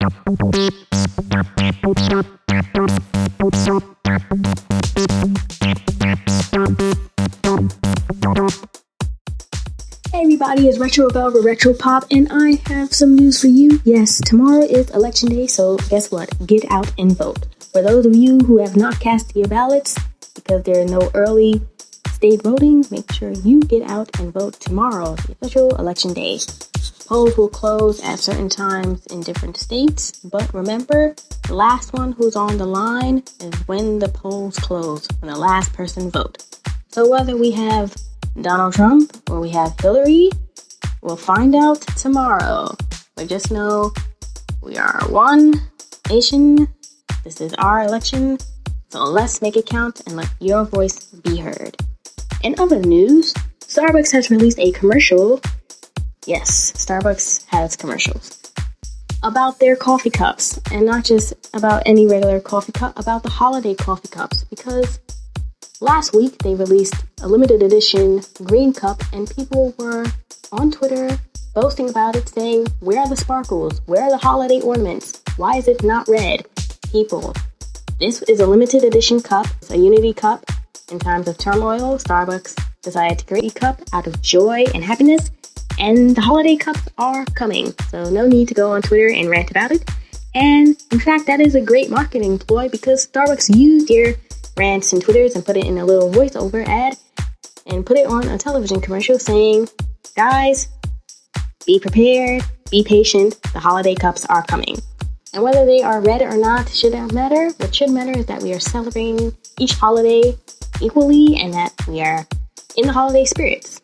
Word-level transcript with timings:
Hey 0.00 0.06
everybody, 10.14 10.68
it's 10.68 10.78
Retro 10.78 11.08
Rebel 11.08 11.32
with 11.34 11.44
Retro 11.44 11.74
Pop, 11.74 12.04
and 12.10 12.28
I 12.30 12.62
have 12.70 12.94
some 12.94 13.14
news 13.14 13.42
for 13.42 13.48
you. 13.48 13.82
Yes, 13.84 14.22
tomorrow 14.24 14.62
is 14.62 14.88
election 14.88 15.28
day, 15.28 15.46
so 15.46 15.76
guess 15.90 16.10
what? 16.10 16.30
Get 16.46 16.64
out 16.70 16.90
and 16.96 17.14
vote. 17.14 17.44
For 17.70 17.82
those 17.82 18.06
of 18.06 18.14
you 18.16 18.38
who 18.38 18.56
have 18.56 18.76
not 18.76 19.00
cast 19.00 19.36
your 19.36 19.48
ballots, 19.48 19.98
because 20.34 20.62
there 20.62 20.80
are 20.80 20.88
no 20.88 21.10
early 21.12 21.60
state 22.10 22.42
voting, 22.42 22.86
make 22.90 23.12
sure 23.12 23.32
you 23.32 23.60
get 23.60 23.82
out 23.90 24.18
and 24.18 24.32
vote 24.32 24.54
tomorrow, 24.60 25.16
the 25.16 25.32
official 25.32 25.76
election 25.76 26.14
day. 26.14 26.38
Polls 27.10 27.36
will 27.36 27.48
close 27.48 28.00
at 28.04 28.20
certain 28.20 28.48
times 28.48 29.04
in 29.06 29.20
different 29.20 29.56
states, 29.56 30.12
but 30.20 30.54
remember, 30.54 31.16
the 31.48 31.56
last 31.56 31.92
one 31.92 32.12
who's 32.12 32.36
on 32.36 32.56
the 32.56 32.64
line 32.64 33.24
is 33.40 33.52
when 33.66 33.98
the 33.98 34.08
polls 34.08 34.56
close, 34.60 35.08
when 35.18 35.32
the 35.32 35.36
last 35.36 35.72
person 35.72 36.08
vote. 36.08 36.46
So 36.86 37.10
whether 37.10 37.36
we 37.36 37.50
have 37.50 37.96
Donald 38.40 38.74
Trump 38.74 39.10
or 39.28 39.40
we 39.40 39.50
have 39.50 39.74
Hillary, 39.80 40.30
we'll 41.02 41.16
find 41.16 41.56
out 41.56 41.80
tomorrow. 41.96 42.76
But 43.16 43.26
just 43.26 43.50
know 43.50 43.92
we 44.62 44.76
are 44.76 45.00
one 45.08 45.54
nation. 46.08 46.68
This 47.24 47.40
is 47.40 47.52
our 47.54 47.82
election. 47.82 48.38
So 48.90 49.02
let's 49.02 49.42
make 49.42 49.56
it 49.56 49.66
count 49.66 50.00
and 50.06 50.14
let 50.14 50.30
your 50.38 50.64
voice 50.64 51.06
be 51.06 51.38
heard. 51.38 51.76
In 52.44 52.54
other 52.60 52.78
news, 52.78 53.34
Starbucks 53.62 54.12
has 54.12 54.30
released 54.30 54.60
a 54.60 54.70
commercial. 54.70 55.40
Yes, 56.26 56.72
Starbucks 56.72 57.46
has 57.46 57.76
commercials 57.76 58.36
about 59.22 59.58
their 59.58 59.76
coffee 59.76 60.10
cups 60.10 60.58
and 60.72 60.86
not 60.86 61.04
just 61.04 61.34
about 61.54 61.82
any 61.84 62.06
regular 62.06 62.40
coffee 62.40 62.72
cup, 62.72 62.98
about 62.98 63.22
the 63.22 63.28
holiday 63.28 63.74
coffee 63.74 64.08
cups 64.08 64.44
because 64.44 64.98
Last 65.82 66.14
week, 66.14 66.36
they 66.42 66.54
released 66.54 66.94
a 67.22 67.26
limited 67.26 67.62
edition 67.62 68.20
green 68.44 68.74
cup, 68.74 69.02
and 69.14 69.30
people 69.34 69.74
were 69.78 70.04
on 70.52 70.70
Twitter 70.70 71.18
boasting 71.54 71.88
about 71.88 72.16
it, 72.16 72.28
saying, 72.28 72.66
Where 72.80 73.00
are 73.00 73.08
the 73.08 73.16
sparkles? 73.16 73.80
Where 73.86 74.02
are 74.02 74.10
the 74.10 74.18
holiday 74.18 74.60
ornaments? 74.60 75.22
Why 75.38 75.56
is 75.56 75.68
it 75.68 75.82
not 75.82 76.06
red? 76.06 76.44
People, 76.92 77.32
this 77.98 78.20
is 78.24 78.40
a 78.40 78.46
limited 78.46 78.84
edition 78.84 79.22
cup, 79.22 79.46
it's 79.62 79.70
a 79.70 79.78
Unity 79.78 80.12
cup. 80.12 80.44
In 80.92 80.98
times 80.98 81.28
of 81.28 81.38
turmoil, 81.38 81.96
Starbucks 81.96 82.62
decided 82.82 83.20
to 83.20 83.24
create 83.24 83.56
a 83.56 83.58
cup 83.58 83.80
out 83.94 84.06
of 84.06 84.20
joy 84.20 84.64
and 84.74 84.84
happiness, 84.84 85.30
and 85.80 86.14
the 86.14 86.20
holiday 86.20 86.56
cups 86.56 86.86
are 86.98 87.24
coming. 87.34 87.74
So, 87.88 88.10
no 88.10 88.28
need 88.28 88.48
to 88.48 88.54
go 88.54 88.72
on 88.72 88.82
Twitter 88.82 89.08
and 89.08 89.28
rant 89.28 89.50
about 89.50 89.72
it. 89.72 89.88
And 90.34 90.76
in 90.92 91.00
fact, 91.00 91.26
that 91.26 91.40
is 91.40 91.54
a 91.54 91.60
great 91.60 91.90
marketing 91.90 92.38
ploy 92.38 92.68
because 92.68 93.06
Starbucks 93.06 93.56
used 93.56 93.88
their 93.88 94.14
rants 94.56 94.92
and 94.92 95.02
twitters 95.02 95.34
and 95.34 95.44
put 95.44 95.56
it 95.56 95.66
in 95.66 95.78
a 95.78 95.84
little 95.84 96.10
voiceover 96.10 96.64
ad 96.68 96.96
and 97.66 97.84
put 97.84 97.96
it 97.96 98.06
on 98.06 98.28
a 98.28 98.38
television 98.38 98.80
commercial 98.80 99.18
saying, 99.18 99.68
guys, 100.14 100.68
be 101.66 101.80
prepared, 101.80 102.42
be 102.70 102.84
patient, 102.84 103.40
the 103.52 103.60
holiday 103.60 103.94
cups 103.94 104.24
are 104.26 104.44
coming. 104.44 104.76
And 105.32 105.42
whether 105.42 105.64
they 105.64 105.82
are 105.82 106.00
red 106.00 106.22
or 106.22 106.36
not 106.36 106.68
should 106.68 106.92
not 106.92 107.12
matter. 107.12 107.50
What 107.56 107.74
should 107.74 107.90
matter 107.90 108.16
is 108.18 108.26
that 108.26 108.42
we 108.42 108.52
are 108.52 108.60
celebrating 108.60 109.32
each 109.58 109.72
holiday 109.74 110.36
equally 110.80 111.36
and 111.36 111.54
that 111.54 111.72
we 111.86 112.00
are 112.00 112.26
in 112.76 112.86
the 112.86 112.92
holiday 112.92 113.24
spirits. 113.24 113.80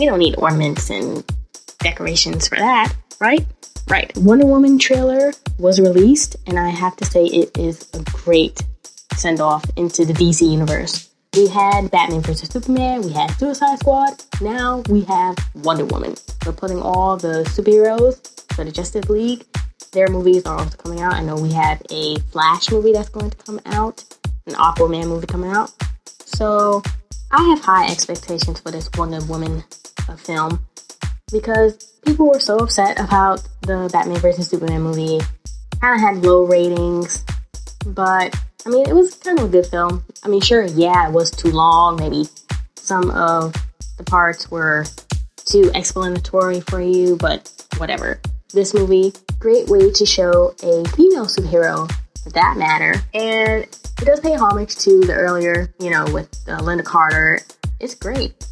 We 0.00 0.06
don't 0.06 0.18
need 0.18 0.36
ornaments 0.38 0.88
and 0.88 1.22
decorations 1.80 2.48
for 2.48 2.56
that, 2.56 2.94
right? 3.20 3.44
Right. 3.86 4.10
Wonder 4.16 4.46
Woman 4.46 4.78
trailer 4.78 5.34
was 5.58 5.78
released, 5.78 6.36
and 6.46 6.58
I 6.58 6.70
have 6.70 6.96
to 6.96 7.04
say 7.04 7.26
it 7.26 7.58
is 7.58 7.86
a 7.92 8.02
great 8.04 8.62
send 9.14 9.42
off 9.42 9.62
into 9.76 10.06
the 10.06 10.14
DC 10.14 10.50
universe. 10.50 11.10
We 11.36 11.48
had 11.48 11.90
Batman 11.90 12.22
vs. 12.22 12.48
Superman, 12.48 13.02
we 13.02 13.12
had 13.12 13.30
Suicide 13.32 13.78
Squad, 13.80 14.24
now 14.40 14.82
we 14.88 15.02
have 15.02 15.36
Wonder 15.54 15.84
Woman. 15.84 16.14
We're 16.46 16.52
putting 16.52 16.80
all 16.80 17.18
the 17.18 17.44
superheroes 17.44 18.42
for 18.54 18.64
the 18.64 18.72
Justice 18.72 19.10
League. 19.10 19.44
Their 19.92 20.08
movies 20.08 20.46
are 20.46 20.58
also 20.58 20.78
coming 20.78 21.02
out. 21.02 21.12
I 21.12 21.22
know 21.22 21.36
we 21.36 21.52
have 21.52 21.82
a 21.90 22.18
Flash 22.32 22.70
movie 22.70 22.94
that's 22.94 23.10
going 23.10 23.28
to 23.28 23.36
come 23.36 23.60
out, 23.66 24.02
an 24.46 24.54
Aquaman 24.54 25.08
movie 25.08 25.26
coming 25.26 25.50
out. 25.50 25.74
So 26.24 26.82
I 27.30 27.42
have 27.50 27.60
high 27.60 27.92
expectations 27.92 28.60
for 28.60 28.70
this 28.70 28.88
Wonder 28.96 29.22
Woman 29.26 29.62
uh, 30.10 30.16
film 30.16 30.64
because 31.32 31.76
people 32.04 32.28
were 32.28 32.40
so 32.40 32.58
upset 32.58 32.98
about 32.98 33.46
the 33.62 33.88
Batman 33.92 34.18
vs. 34.18 34.48
Superman 34.48 34.82
movie. 34.82 35.20
Kind 35.80 35.94
of 35.94 36.00
had 36.00 36.24
low 36.24 36.44
ratings, 36.44 37.24
but 37.86 38.38
I 38.66 38.68
mean, 38.68 38.88
it 38.88 38.92
was 38.92 39.14
kind 39.14 39.38
of 39.38 39.46
a 39.46 39.48
good 39.48 39.66
film. 39.66 40.04
I 40.22 40.28
mean, 40.28 40.40
sure, 40.40 40.64
yeah, 40.64 41.08
it 41.08 41.12
was 41.12 41.30
too 41.30 41.50
long. 41.50 41.96
Maybe 41.96 42.24
some 42.76 43.10
of 43.10 43.54
the 43.96 44.04
parts 44.04 44.50
were 44.50 44.84
too 45.46 45.70
explanatory 45.74 46.60
for 46.60 46.80
you, 46.80 47.16
but 47.16 47.50
whatever. 47.78 48.20
This 48.52 48.74
movie, 48.74 49.12
great 49.38 49.68
way 49.68 49.90
to 49.90 50.04
show 50.04 50.54
a 50.62 50.84
female 50.90 51.26
superhero 51.26 51.90
for 52.22 52.30
that 52.30 52.56
matter. 52.58 52.94
And 53.14 53.62
it 53.62 54.04
does 54.04 54.20
pay 54.20 54.34
homage 54.34 54.76
to 54.76 55.00
the 55.00 55.14
earlier, 55.14 55.72
you 55.78 55.90
know, 55.90 56.04
with 56.12 56.28
uh, 56.48 56.58
Lynda 56.58 56.84
Carter. 56.84 57.40
It's 57.78 57.94
great. 57.94 58.46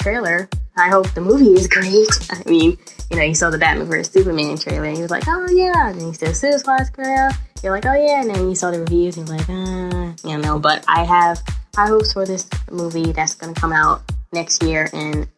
Trailer. 0.00 0.48
I 0.80 0.88
hope 0.88 1.12
the 1.14 1.20
movie 1.20 1.52
is 1.52 1.68
great. 1.68 2.08
I 2.32 2.48
mean, 2.48 2.78
you 3.10 3.16
know, 3.16 3.22
you 3.22 3.34
saw 3.34 3.50
the 3.50 3.58
Batman 3.58 3.86
vs 3.86 4.12
Superman 4.12 4.56
trailer, 4.56 4.84
and 4.84 4.96
he 4.96 5.02
was 5.02 5.10
like, 5.10 5.24
"Oh 5.28 5.46
yeah," 5.50 5.90
and 5.90 6.00
he 6.00 6.12
said 6.12 6.36
Suicide 6.36 6.86
Squad 6.86 7.36
you're 7.62 7.72
like, 7.72 7.84
oh 7.84 7.94
yeah, 7.94 8.22
and 8.22 8.34
then 8.34 8.48
you 8.48 8.54
saw 8.54 8.70
the 8.70 8.80
reviews, 8.80 9.16
and 9.16 9.28
you're 9.28 9.36
like, 9.36 9.48
uh, 9.48 10.28
you 10.28 10.38
know. 10.38 10.58
But 10.58 10.84
I 10.88 11.04
have 11.04 11.42
high 11.74 11.88
hopes 11.88 12.12
for 12.12 12.24
this 12.24 12.48
movie 12.70 13.12
that's 13.12 13.34
gonna 13.34 13.54
come 13.54 13.72
out 13.72 14.02
next 14.32 14.62
year, 14.62 14.88
and 14.92 15.28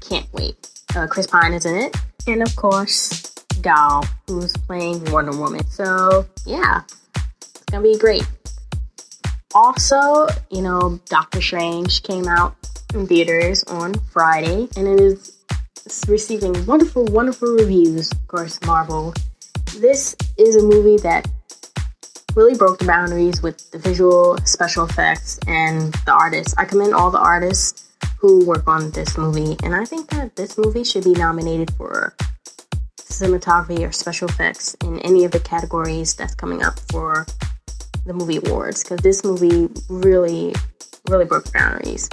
can't 0.00 0.30
wait. 0.32 0.68
Uh, 0.94 1.06
Chris 1.06 1.26
Pine 1.26 1.54
is 1.54 1.64
in 1.64 1.76
it, 1.76 1.96
and 2.26 2.42
of 2.42 2.54
course, 2.54 3.32
Gal, 3.62 4.04
who's 4.26 4.54
playing 4.56 5.10
Wonder 5.10 5.36
Woman. 5.36 5.66
So 5.68 6.26
yeah, 6.44 6.82
it's 7.40 7.64
gonna 7.70 7.82
be 7.82 7.98
great. 7.98 8.28
Also, 9.54 10.26
you 10.50 10.60
know, 10.60 11.00
Doctor 11.06 11.40
Strange 11.40 12.02
came 12.02 12.28
out 12.28 12.56
in 12.94 13.06
theaters 13.06 13.62
on 13.64 13.94
Friday, 13.94 14.68
and 14.76 14.86
it 14.86 15.00
is 15.00 15.36
receiving 16.08 16.66
wonderful, 16.66 17.04
wonderful 17.06 17.48
reviews. 17.54 18.10
Of 18.12 18.28
course, 18.28 18.60
Marvel. 18.64 19.14
This 19.78 20.16
is 20.36 20.56
a 20.56 20.62
movie 20.62 20.96
that 21.02 21.28
really 22.34 22.56
broke 22.56 22.78
the 22.78 22.86
boundaries 22.86 23.42
with 23.42 23.70
the 23.70 23.78
visual 23.78 24.36
special 24.44 24.84
effects 24.84 25.38
and 25.46 25.92
the 26.06 26.12
artists. 26.12 26.54
I 26.58 26.64
commend 26.64 26.94
all 26.94 27.10
the 27.10 27.18
artists 27.18 27.88
who 28.18 28.44
work 28.44 28.66
on 28.68 28.90
this 28.90 29.16
movie, 29.16 29.56
and 29.62 29.74
I 29.74 29.84
think 29.84 30.10
that 30.10 30.36
this 30.36 30.58
movie 30.58 30.84
should 30.84 31.04
be 31.04 31.12
nominated 31.12 31.72
for 31.74 32.14
cinematography 32.98 33.86
or 33.86 33.92
special 33.92 34.28
effects 34.28 34.74
in 34.82 35.00
any 35.00 35.24
of 35.24 35.32
the 35.32 35.40
categories 35.40 36.14
that's 36.14 36.34
coming 36.34 36.62
up 36.62 36.78
for 36.90 37.26
the 38.06 38.12
movie 38.12 38.38
awards 38.38 38.82
because 38.82 39.00
this 39.00 39.24
movie 39.24 39.68
really, 39.88 40.54
really 41.08 41.24
broke 41.24 41.52
boundaries 41.52 42.08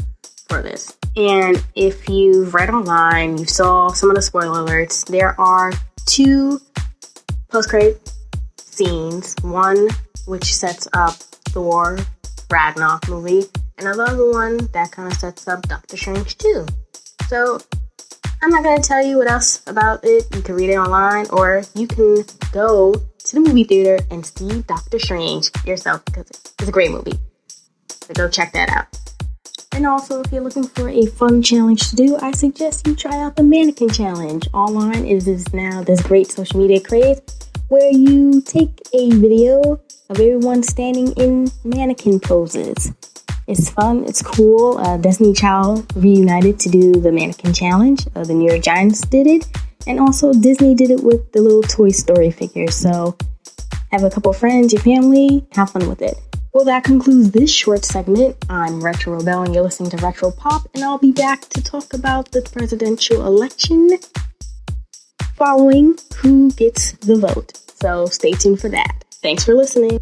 for 0.48 0.62
this. 0.62 0.98
And 1.16 1.64
if 1.76 2.08
you've 2.10 2.54
read 2.54 2.70
online, 2.70 3.38
you 3.38 3.46
saw 3.46 3.90
some 3.90 4.10
of 4.10 4.16
the 4.16 4.22
spoiler 4.22 4.66
alerts, 4.66 5.06
there 5.06 5.40
are 5.40 5.72
two 6.06 6.60
post 7.50 7.70
credit 7.70 8.14
scenes. 8.58 9.36
One 9.42 9.88
which 10.26 10.54
sets 10.54 10.88
up 10.94 11.14
Thor 11.50 11.98
Ragnarok 12.52 13.08
movie, 13.10 13.46
and 13.78 13.88
another 13.88 14.32
one 14.32 14.58
that 14.74 14.92
kind 14.92 15.12
of 15.12 15.18
sets 15.18 15.48
up 15.48 15.62
Doctor 15.68 15.98
Strange 15.98 16.38
too. 16.38 16.66
So 17.28 17.60
I'm 18.42 18.50
not 18.52 18.64
gonna 18.64 18.82
tell 18.82 19.04
you 19.04 19.18
what 19.18 19.30
else 19.30 19.62
about 19.68 20.04
it. 20.04 20.28
You 20.36 20.42
can 20.42 20.56
read 20.56 20.70
it 20.70 20.78
online, 20.78 21.28
or 21.32 21.64
you 21.74 21.88
can 21.88 22.24
go 22.52 22.94
to 22.94 23.34
the 23.34 23.40
movie 23.40 23.64
theater 23.64 24.04
and 24.12 24.26
see 24.26 24.62
Doctor 24.62 25.00
Strange 25.00 25.50
yourself 25.66 26.06
because 26.06 26.30
it's 26.30 26.68
a 26.68 26.72
great 26.72 26.92
movie. 26.92 27.20
So 27.90 28.14
go 28.14 28.30
check 28.30 28.54
that 28.54 28.70
out. 28.70 29.07
And 29.78 29.86
also, 29.86 30.22
if 30.22 30.32
you're 30.32 30.42
looking 30.42 30.64
for 30.64 30.90
a 30.90 31.06
fun 31.06 31.44
challenge 31.44 31.92
to 31.92 31.96
do, 31.96 32.18
I 32.18 32.32
suggest 32.32 32.88
you 32.88 32.96
try 32.96 33.16
out 33.20 33.36
the 33.36 33.44
Mannequin 33.44 33.90
Challenge. 33.90 34.50
Online 34.52 35.06
is, 35.06 35.28
is 35.28 35.54
now 35.54 35.84
this 35.84 36.02
great 36.02 36.32
social 36.32 36.60
media 36.60 36.82
craze 36.82 37.22
where 37.68 37.92
you 37.92 38.42
take 38.42 38.82
a 38.96 39.12
video 39.12 39.80
of 40.10 40.20
everyone 40.20 40.64
standing 40.64 41.12
in 41.12 41.52
mannequin 41.64 42.20
poses. 42.20 42.92
It's 43.46 43.70
fun, 43.70 44.04
it's 44.06 44.24
cool. 44.24 44.80
Uh, 44.80 44.98
Destiny 44.98 45.34
Child 45.34 45.86
reunited 45.96 46.60
to 46.62 46.70
do 46.70 46.94
the 46.94 47.12
mannequin 47.12 47.54
challenge. 47.54 48.08
Uh, 48.16 48.24
the 48.24 48.34
New 48.34 48.50
York 48.50 48.64
Giants 48.64 49.02
did 49.02 49.28
it, 49.28 49.46
and 49.86 50.00
also 50.00 50.34
Disney 50.34 50.74
did 50.74 50.90
it 50.90 51.04
with 51.04 51.32
the 51.34 51.40
little 51.40 51.62
Toy 51.62 51.92
Story 51.92 52.32
figures. 52.32 52.74
So, 52.74 53.16
have 53.92 54.04
a 54.04 54.10
couple 54.10 54.34
friends, 54.34 54.74
your 54.74 54.82
family, 54.82 55.46
have 55.52 55.70
fun 55.70 55.88
with 55.88 56.02
it. 56.02 56.18
Well, 56.54 56.66
that 56.66 56.86
concludes 56.86 57.32
this 57.32 57.52
short 57.52 57.86
segment. 57.86 58.38
I'm 58.50 58.84
Retro 58.84 59.14
Rebel, 59.14 59.44
and 59.44 59.54
you're 59.54 59.64
listening 59.64 59.92
to 59.92 59.98
Retro 59.98 60.32
Pop, 60.32 60.64
and 60.74 60.84
I'll 60.84 60.98
be 60.98 61.12
back 61.12 61.42
to 61.50 61.62
talk 61.62 61.94
about 61.94 62.32
the 62.32 62.42
presidential 62.42 63.26
election 63.26 64.00
following 65.36 65.98
who 66.18 66.52
gets 66.52 66.94
the 66.94 67.18
vote. 67.18 67.58
So 67.82 68.08
stay 68.08 68.32
tuned 68.32 68.60
for 68.60 68.70
that. 68.70 69.04
Thanks 69.22 69.44
for 69.44 69.54
listening. 69.54 70.00